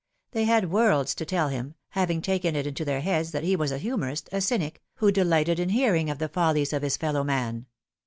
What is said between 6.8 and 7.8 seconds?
his fellow man.